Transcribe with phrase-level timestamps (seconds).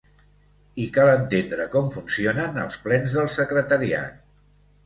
[0.85, 4.21] I cal entendre com funcionen els plens del secretariat.